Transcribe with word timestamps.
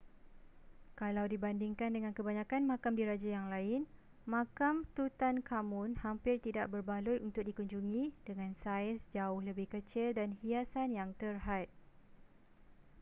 kalau 1.01 1.25
dibandingkan 1.33 1.91
dengan 1.95 2.09
kebanyakan 2.17 2.61
makam 2.71 2.93
diraja 2.99 3.29
yang 3.37 3.47
lain 3.55 3.81
makam 4.35 4.75
tutankhamun 4.97 5.89
hampir 6.03 6.35
tidak 6.45 6.65
berbaloi 6.73 7.17
untuk 7.27 7.43
dikunjungi 7.47 8.03
dengan 8.27 8.51
saiz 8.65 8.97
jauh 9.15 9.37
lebih 9.47 9.67
kecil 9.73 10.07
dan 10.19 10.29
hiasan 10.41 10.89
yang 10.99 11.09
terhad 11.21 11.67